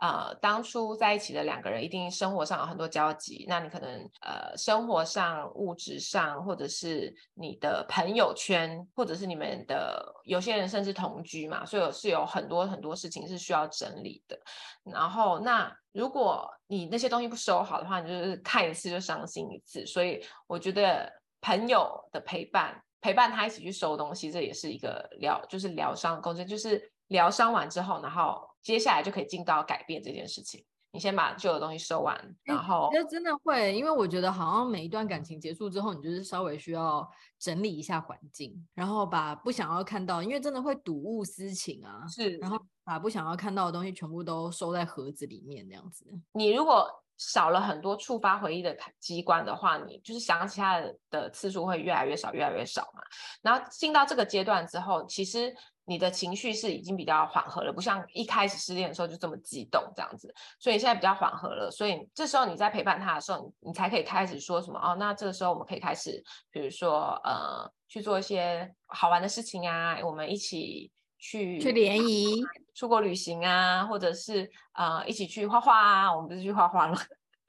[0.00, 14.40] 呃，当初在一起的两个人一定生活上有很多交集，那你可能呃，生活上、物质上，或者是你的朋友圈，或者是你们的有些人甚至同居嘛，所以是有很多很多事情是需要整理的。
[14.84, 19.84] 然后，那如果你那些东西不收好的话，你就是看一次就伤心一次。
[19.84, 28.48] 所以，我觉得朋友的陪伴，陪伴他一起去收东西，这也是一个疗，就是疗伤的过程，就是疗伤完之后，然后。
[28.62, 30.64] 接下来就可以进到改变这件事情。
[30.92, 46.04] 你先把旧的东西收完，然后那真的会，因为我觉得好像每一段感情结束之后，你就是稍微需要整理一下环境，然后把不想要看到，因为真的会睹物思情啊，是，然后把不想要看到的东西全部都收在盒子里面，这样子。
[46.32, 53.02] 你如果少了很多触发回忆的机关的话，你就是想起他的次数会越来越少，越来越少嘛。
[53.42, 55.54] 然后进到这个阶段之后，其实。
[55.90, 61.68] 你的情绪是已经比较缓和了，不像一开始失恋的时候就这么激动这样子，所以现在比较缓和了。
[61.68, 64.94] 所以这时候你在陪伴他的时候，你你才可以开始说什么哦。
[64.94, 72.40] 那这个时候我们可以开始，比如说呃，去做一些好玩的事情啊，我们一起去去联谊、
[72.72, 76.96] 出国旅行啊，或者是呃一起去画画啊，我们不是去画画了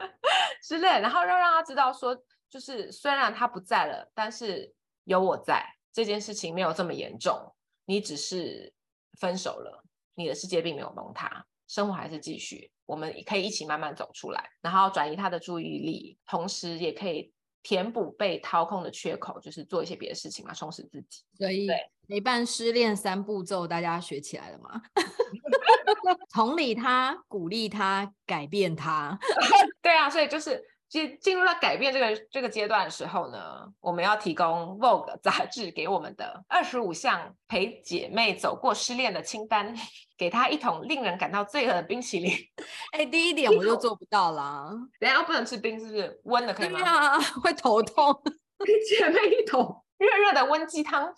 [0.66, 2.18] 之类，然后要让他知道说，
[2.50, 4.74] 就是虽然他不在了，但是
[5.04, 7.54] 有我在，这件事情没有这么严重。
[7.92, 8.74] 你只是
[9.20, 9.84] 分手了，
[10.16, 21.22] 你的世界并没有崩塌，生活还是继续，我们可以一起慢慢走出来，然后转移他的注意力，同时也可以填补被掏空的缺口，就是做一些别的事情嘛，充实自己。
[21.38, 21.68] 所以，
[22.08, 24.82] 陪伴失恋三步骤，大家学起来了吗？
[26.34, 29.20] 同理他，鼓励他，改变他。
[29.84, 30.71] 对啊，所以就是。
[30.92, 39.74] 进进入到改变这个这个阶段的时候呢，我们要提供 Vogue 杂志给我们的二十五项陪姐妹走过失恋的清单，
[40.18, 42.34] 给她一桶令人感到罪恶的冰淇淋。
[42.92, 44.70] 哎、欸，第一点我就做不到啦。
[45.00, 46.20] 等下不能吃冰，是不是？
[46.26, 46.80] 温的可以吗？
[46.80, 48.22] 对啊，会头痛。
[48.66, 51.12] 给姐妹一桶热热的温鸡汤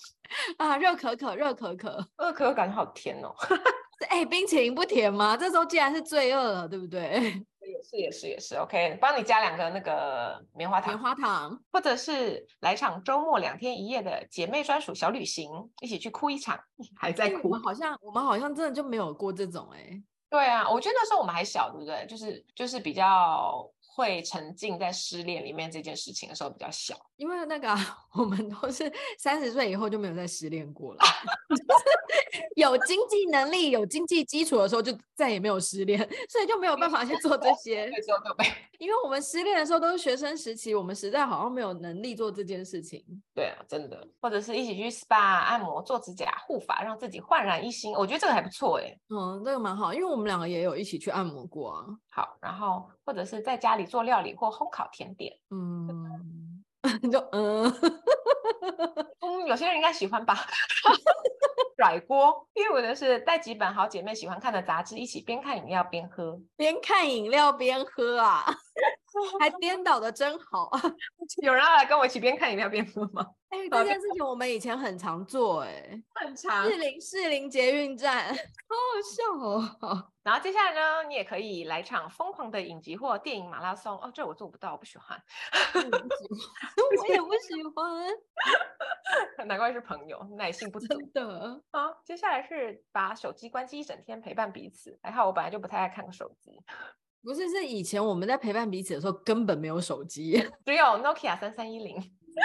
[0.58, 3.34] 啊，热可可，热可可，热可可感觉好甜哦。
[4.10, 5.36] 哎、欸，冰淇淋不甜吗？
[5.36, 7.44] 这时候既然是罪恶了，对不对？
[7.66, 15.50] 也是也是也是，OK，帮你加两个那个棉花糖，棉花糖，或者是来场周末两天一夜的姐妹专属小旅行，
[15.82, 16.60] 一起去哭一场，
[16.98, 17.50] 还在哭。
[17.50, 20.04] 我们好像我们好像真的就没有过这种哎、欸。
[20.30, 22.06] 对啊，我觉得那时候我们还小，对不对？
[22.08, 26.96] 就是就是比较会沉浸在失恋里面这件事情的时候比较小。
[27.18, 31.00] 因为那个、啊、 我们都是三十岁以后就没有再失恋过了。
[32.56, 35.98] 有经济能力、有经济基础的时候，就再也没有失恋，
[36.30, 37.90] 所以就没有办法去做这些。
[38.80, 43.04] 因为我们失恋的时候都是学生时期，我们实在好像没有能力做这件事情。
[43.34, 47.94] 对啊，真的，或者是一起去 SPA 按摩、做指甲、护发，让自己焕然一新。
[47.94, 48.98] 我觉得这个还不错哎。
[49.10, 51.86] 嗯，这个蛮好，因为我们两个也有一起去按摩过啊。
[52.14, 55.34] 好，然后或者是在家里做料理或烘烤甜点。
[55.50, 56.64] 嗯
[57.10, 57.64] 就嗯，
[59.22, 60.36] 嗯，有些人应该喜欢吧。
[61.78, 68.46] 甩锅，因为我的是带几本好姐妹喜欢看的杂志，一起边看饮料边喝，边看饮料边喝啊，
[69.40, 70.72] 还颠倒的真好。
[71.42, 73.26] 有人要来跟我一起边看饮料边喝吗？
[73.50, 76.66] 哎、欸，这件事情我们以前很常做、欸，哎， 很常。
[76.66, 79.24] 士林士林捷运站，好好笑
[79.88, 80.10] 哦。
[80.24, 83.96] 然后接下来呢，你也可以来场疯狂的影集或电影马拉松。
[84.00, 85.22] 哦，这我做不到，我不喜欢。
[85.76, 89.48] 我也不喜欢。
[89.48, 90.88] 难怪是朋友，耐性不足。
[90.88, 91.62] 真的。
[91.72, 94.98] 好，接下来是把手机关机一整天陪伴彼此。
[95.04, 96.60] 还好我本来就不太爱看手机。
[97.24, 100.34] 不是，是以前我们在陪伴彼此的时候根本没有手机，
[100.66, 101.96] 只有 Nokia 三三一零。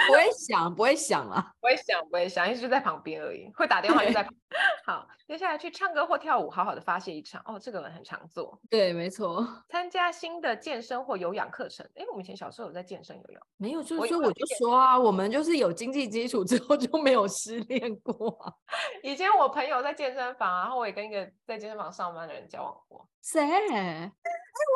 [0.07, 3.51] 不会响，不会响啊，不会响，不会响，一直就在旁边而已。
[3.55, 4.61] 会打电话就在旁边。
[4.85, 7.41] 好，接下来去唱歌或跳舞，好好的发泄一场。
[7.43, 8.61] 哦，这个人很常做。
[8.69, 9.43] 对，没错。
[9.67, 11.83] 参加新的健身或有氧课程。
[11.95, 13.41] 哎，我们以前小时候有在健身有氧？
[13.57, 18.53] 没有，就是说我就说啊，我们就是有经济基础之后就没有失恋过啊。
[19.01, 23.09] 以前我朋友在健身房，然后我也跟一个在健身房上班的人交往过。
[23.21, 23.41] 谁？
[23.41, 24.11] 哎，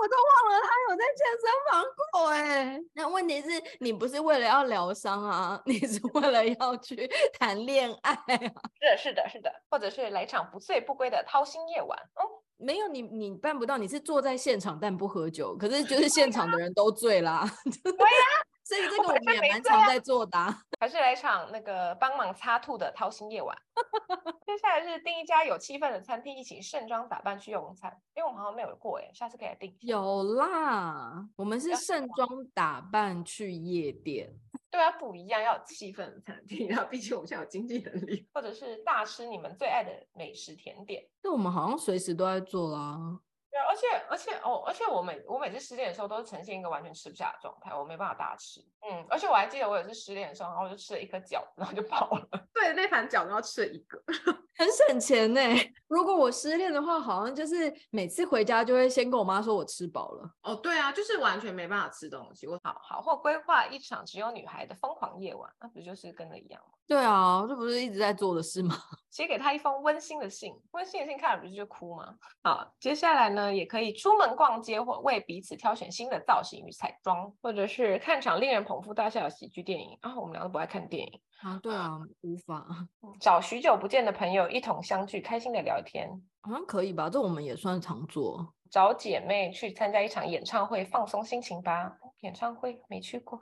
[0.01, 2.79] 我都忘了他有在健身房过哎。
[2.93, 5.61] 那问题是你不是为了要疗伤啊？
[5.65, 8.27] 你是为了要去谈恋爱啊？
[8.79, 11.97] 是的，是的，是的，或者是来场不醉不归的掏心夜晚。
[12.15, 12.21] 哦，
[12.57, 13.77] 没有你，你办不到。
[13.77, 17.49] 你是坐在现场但不喝酒，可是就是现场的人都醉啦。
[17.83, 18.23] 对呀。
[18.63, 23.55] 所以这个我们也蛮常在做的，啊，还是来场那个帮忙擦兔的掏心夜晚。
[24.45, 27.91] 接下来是订一家有气氛的餐厅，一起盛装打扮去用餐。
[28.15, 29.75] 因为我们好像没有过哎，下次可以来订。
[29.81, 34.33] 有啦，我们是盛装打扮去夜店。
[34.71, 36.69] 对啊，不一样，要有气氛的餐厅。
[36.69, 41.03] 然后毕竟我们现在有经济能力，或者是大吃你们最爱的美食甜点。
[41.21, 43.19] 那我们好像随时都在做啦。
[43.53, 48.59] 对，而且而且哦，而且我每我每次失恋的时候都是呈现一个完全吃不下的状态，我没办法大吃。
[48.81, 52.27] 嗯，而且我还记得我有次失恋的时候，然后我就吃了一颗饺子，然后就跑了。
[52.51, 54.01] 对，那盘饺子要吃了一个，
[54.57, 55.39] 很省钱呢。
[55.87, 60.27] 如果我失恋的话，好像就是每次回家就会先跟我妈说我吃饱了。
[60.41, 62.47] 哦，对啊，就是完全没办法吃东西。
[62.47, 66.73] 我好好或规划一场只有女孩的疯狂夜晚，那不就是跟那一样吗？
[66.85, 68.75] 对啊，这不是一直在做的事吗？
[69.09, 72.15] 写给他一封温馨的信，温馨的信看了不是就哭吗？
[72.43, 80.15] 好，接下来呢，也可以出门逛街或为彼此挑选新的造型与彩妆，或者是看场令人捧腹大笑的喜剧电影啊。
[80.19, 82.65] 我们两个不爱看电影啊，对啊，无法
[83.19, 86.09] 找许久不见的朋友一同相聚，开心的聊天，
[86.41, 87.09] 好像可以吧？
[87.09, 88.53] 这我们也算常做。
[88.69, 91.95] 找姐妹去参加一场演唱会，放松心情吧。
[92.21, 93.39] 演唱会没去过，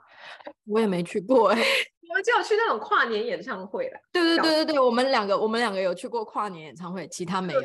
[0.66, 1.64] 我也没去过哎、欸。
[2.12, 3.98] 我们就有去那种跨年演唱会了。
[4.12, 7.60] 对对对对对，我们两个我们两个有去过跨年演唱会，其他没有。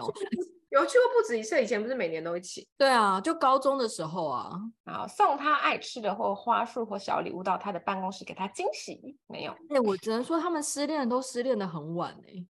[0.69, 2.65] 有去过不止一次，以前不是每年都一起？
[2.77, 4.51] 对啊，就高中的时候啊。
[4.85, 9.17] 啊，送他爱吃的或花束或小礼物到他的办公室，给他惊喜。
[9.27, 9.51] 没有。
[9.51, 12.47] 哎、欸，我只能说他们失恋都失恋的很晚哎、欸。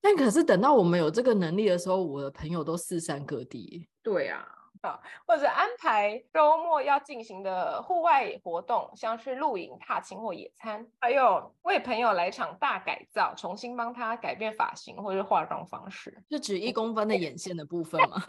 [0.00, 3.86] 但可是等到我们有这个能力的时候，我的朋友都四散各地。
[4.02, 4.46] 对啊。
[4.82, 18.22] 啊，或者安排周末要进行的户外活动，像是露营、踏青或野餐，还有为朋友来场大改造，重新帮他改变发型或者化妆方式，是指一公分的眼线的部分吗？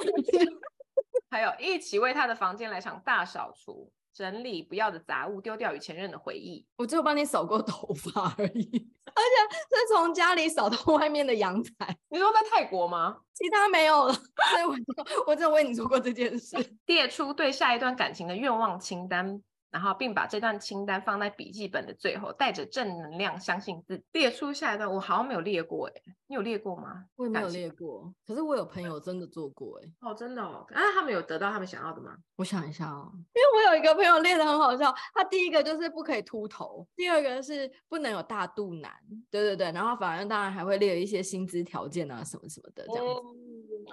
[1.30, 3.92] 还有一起为他的房间来场大扫除。
[4.20, 6.66] 整理不要的杂物，丢掉与前任的回忆。
[6.76, 11.98] 我只有帮你扫过头发而已， 而且是从家里扫到外面的阳台。
[12.10, 13.16] 你说在泰国吗？
[13.34, 14.14] 其他没有了。
[14.14, 16.58] 所以我就我只有为你做过这件事。
[16.88, 19.42] 列出对下一段感情的愿望清单。
[19.72, 24.04] 然后，并把这段清单放在笔记本的最后，带着正能量，相信自己。
[24.14, 27.06] 列出下一段，我好像没有列过哎，你有列过吗？
[27.16, 29.92] 我也没有列过，可是我有朋友真的做过哎。
[30.02, 32.16] 哦，真的哦，啊，他们有得到他们想要的吗？
[32.36, 38.92] 我想一下哦，因为我有一个朋友列的很好笑，他第一个就是不可以秃头，第二个是不能有大肚腩，
[39.30, 43.22] 对对对，然后反正当然还会列一些薪资条件啊什么什么的这样子，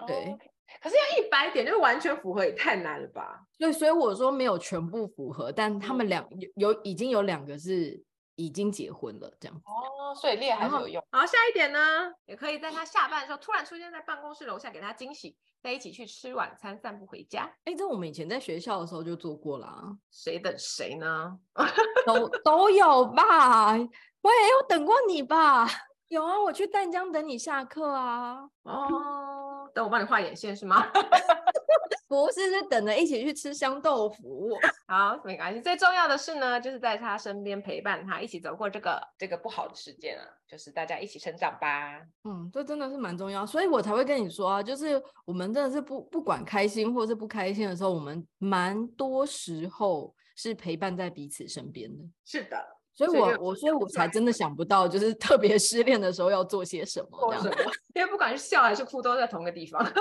[0.00, 0.16] 嗯、对。
[0.32, 0.38] 哦
[0.82, 3.40] 可是要一百点就完全符合也太难了吧？
[3.58, 6.26] 对，所以我说没有全部符合，但他们两
[6.56, 8.02] 有有已经有两个是
[8.34, 9.62] 已经结婚了这样子。
[9.66, 11.02] 哦，所以列还是有用。
[11.10, 11.78] 好，下一点呢，
[12.26, 17.50] 也可以在他下班的时候突然出现在办公室楼下给他惊喜，再一起去吃晚餐，散步回家。
[17.64, 19.96] 哎，这我们以前在学校的时候就做过啦。
[20.10, 21.38] 谁等谁呢？
[22.04, 23.72] 都都有吧？
[23.72, 25.66] 我也有等过你吧？
[26.08, 28.48] 有啊，我去淡江等你下课啊。
[28.64, 29.35] 哦。
[29.76, 30.82] 等我帮你画眼线是吗？
[32.08, 34.56] 不是，是等着一起去吃香豆腐。
[34.88, 35.60] 好，没关系。
[35.60, 42.00] 最重要的是呢，就是在他身边陪伴他，一起走过这个这个不好的时间啊，就是大家一起成长吧。
[42.24, 52.04] 嗯，这真的是蛮重要，所以我才会跟你说啊，就是我们真的是不不管开心或是不开心的时候，我们蛮多时候是陪伴在彼此身边的。
[52.24, 52.75] 是的。
[52.96, 57.72] 所以我，我我所以我才真的想不到，就是特别失恋的时候要做些什么这样。
[57.94, 59.82] 因为不管是笑还是哭，都在同个地方。
[59.84, 59.96] 对呀、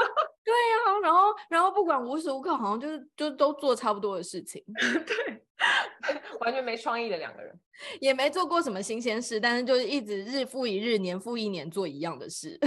[0.88, 4.64] 啊，然后然后不管无时无刻，好像就是就都做差不多的事情。
[5.06, 5.42] 对，
[6.40, 7.54] 完全没创意的两个人，
[8.00, 12.58] 也没做过什么新鲜事，但是就是一直日复一日，年复一年做一样的事。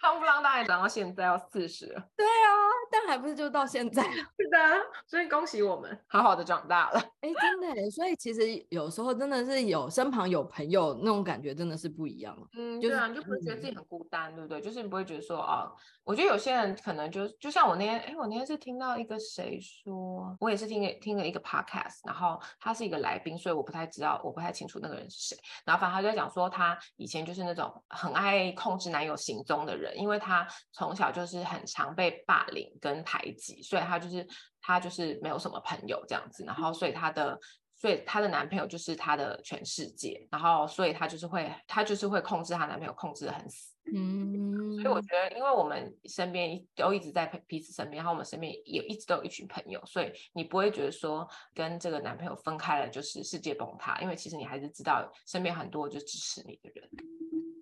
[0.00, 2.02] 对，夯不啷当也长到现在要四十了。
[2.16, 2.50] 对啊，
[2.90, 4.10] 但还不是就到现在了？
[4.12, 4.58] 是的，
[5.06, 7.00] 所以恭喜我们，好好的长大了。
[7.20, 12.36] 哎、欸，真的，所以其实有时候真的是有身旁有朋友那种感觉，真的是不一样。
[12.56, 14.60] 嗯，就是、对啊，你就不会觉得自己很孤单，嗯、对不对？
[14.60, 15.70] 就是你不会觉得说啊，
[16.04, 25.38] 我觉得有些人可能就就像我那天，哎，我那天是听到一个谁说，我也是听了听了一个 podcast，然后他是一个来宾，所以我不太知道，我不太清楚那个人是谁。
[25.64, 34.26] 然后反正他就在讲说，他以前就是那种很爱控制男友行踪的人，因为他从小就是很常被霸凌跟排挤，所以他就是
[34.60, 37.38] 他就是没有什么朋友这样子，然后所以他的。
[37.76, 43.74] 所以她的男朋友就是她的全世界，然后所以她就是会，她就是会控制她男朋友，控制的很死。
[43.94, 56.88] 嗯，所以我觉得，因为我们身边都一直在彼此身边，然后我们身边也一直都有一群朋友，所以你不会觉得说跟这个男朋友分开了就是世界崩塌，因为其实你还是知道身边很多就支持你的人。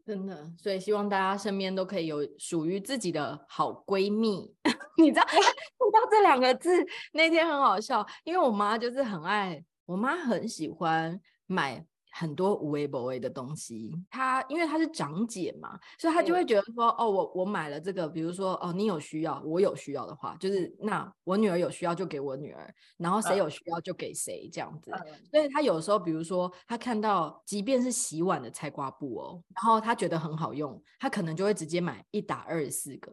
[0.05, 4.53] 真的，所以希望大家身边都可以有属于自己的好闺蜜。
[4.98, 6.70] 你知道， 听到这两个字
[7.12, 9.64] 那天很好笑，因为我妈就是很爱。
[9.86, 24.93] 我妈很喜欢买很多无微不微的东西，她因为她是长姐嘛，所以她就会觉得说，哦，我我买了这个，比如说，哦，你有需要，我有需要的话，就是那我女儿有需要就给我女儿，然后谁有需要就给谁这样子。
[25.31, 33.13] 所以她有时候，比如说，她看到即便是洗碗的菜瓜布哦，然后她觉得很好用，她可能就会直接买一打二十四个。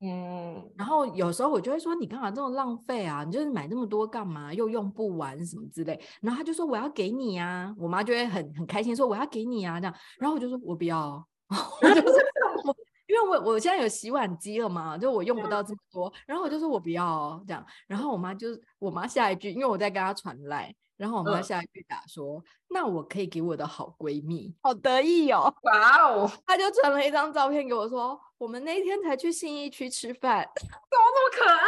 [0.00, 3.24] 嗯，然后有时候我就会说，你干嘛这么浪费啊？
[3.24, 4.54] 你就是买那么多干嘛？
[4.54, 6.00] 又用不完什么之类。
[6.20, 9.94] 然后他就说我要给你啊，我妈就会很很开心说我要给你啊这样。
[10.20, 11.26] 然后我就说我不要，
[11.82, 12.02] 我就是
[12.64, 12.76] 我，
[13.08, 16.12] 因为我我现在有洗碗机了嘛，就我用不到这么多。
[16.26, 17.66] 然后我就说我不要这样。
[17.88, 20.74] 然后我妈就我妈下一句，因为我在跟她传赖。
[20.96, 25.42] 然后我妈下一句打说：“嗯、那我可以给我的好闺蜜，好得意哦！
[25.62, 31.66] 哇哦！”她就传了一张照片给我说：“我们那天才去信义区吃饭， 怎么这么可爱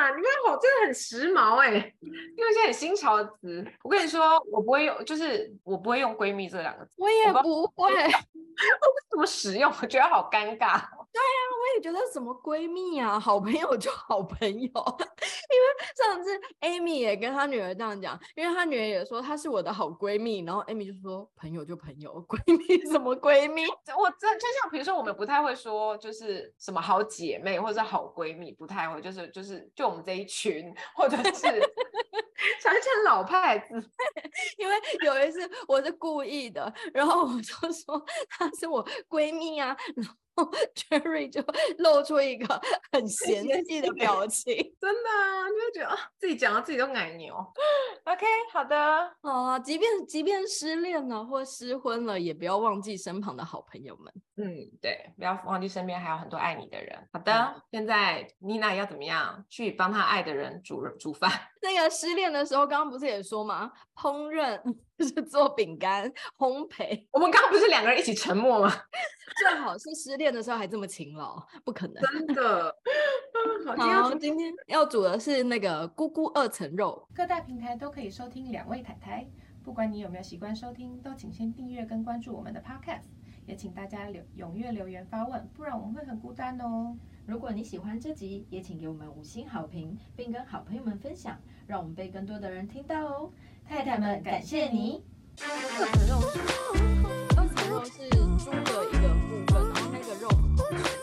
[0.00, 0.16] 啊？
[0.16, 3.64] 你看我真的很时髦哎，用一些很新潮的词。
[3.82, 7.92] 我跟你说，我不会用，就是我不会用闺蜜这两个字，我也不会。
[7.94, 9.72] 我不怎么使用？
[9.82, 10.80] 我觉得好尴尬。
[11.10, 14.68] 对呀、啊，我也觉得什么闺蜜啊，好朋友就好朋友。
[15.48, 23.64] 因为上次 Amy 也跟她女儿这样讲，因为她女儿也说她是我的好闺蜜，然后 Amy 就说朋友就朋友，闺蜜什么闺蜜？
[23.66, 31.22] 我这就像比如说我们不太会说就是什么好姐妹或者好闺蜜，不太会，就是就是就我们这一群，或者是
[32.62, 33.74] 想一些老派子。
[34.56, 34.74] 因为
[35.04, 39.76] 有一次我是故意的，然后我就说她是我闺蜜啊。
[40.74, 41.42] Cherry 就
[41.78, 42.60] 露出一个
[42.92, 47.34] 很 嫌弃的表 情，真的啊，就会觉得啊，自己讲到自己都奶牛。
[48.04, 54.12] OK，好的，好啊，即便即便失恋了或失婚了，也不要忘记身旁的好朋友们。
[54.36, 56.96] 嗯，对，不要忘记身边还有很多爱你的人。
[57.12, 61.30] 好的，嗯、现在妮娜要怎么样去帮她爱的人煮煮饭？
[61.60, 63.72] 那个失恋的时候，刚刚不是也说吗？
[63.96, 64.60] 烹饪
[64.98, 67.06] 就是做饼干、烘焙。
[67.12, 68.72] 我们刚刚不是两个人一起沉默吗？
[69.38, 72.02] 最好是失恋的时候还这么勤劳，不可能。
[72.02, 72.74] 真的。
[73.76, 77.06] 好，今天要煮的是那个咕咕二层肉。
[77.14, 79.24] 各大平台都可以收听两位太太，
[79.62, 83.04] 不管你有没有习惯收听，都请先订阅跟关注我们的 Podcast。
[83.46, 86.94] 也请大家留踊跃留言发问，不然我们会很孤单哦。
[87.24, 93.32] 如果你喜欢这集，也请给我们五星好评，并跟好朋友们分享，让我们被更多的人听到哦。
[93.68, 95.04] 太太们，感谢你。
[95.42, 95.46] 二
[95.92, 96.40] 层肉是，
[97.36, 98.08] 二层肉是
[98.42, 100.26] 猪的一个部分，然后那个肉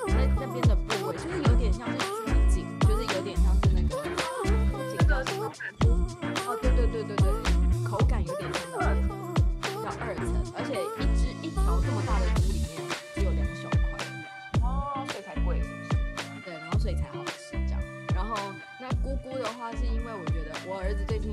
[0.07, 4.03] 那那边的部位，就是有点像是猪颈，就是有点像是那个
[4.89, 5.24] 颈的
[6.47, 7.26] 哦，对对对对对，
[7.88, 8.82] 口感有点像那个
[9.84, 10.26] 叫二层，
[10.57, 12.26] 而且一只一条这么大的。
[12.34, 12.82] 猪里面
[13.13, 13.86] 只有两小块，
[14.63, 15.61] 哦，所以才贵。
[16.43, 17.80] 对，然后所以才好吃这样。
[18.16, 18.36] 然后
[18.82, 21.32] 那姑姑的话，是因为我觉得我儿子最近。